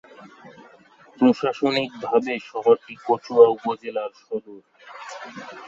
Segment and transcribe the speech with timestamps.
[1.17, 4.59] প্রশাসনিকভাবে শহরটি কচুয়া উপজেলার সদর।